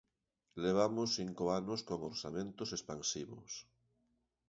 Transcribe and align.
Levamos 0.63 1.09
cinco 1.19 1.43
anos 1.59 1.79
con 1.87 1.99
orzamentos 2.11 2.69
expansivos. 2.77 3.51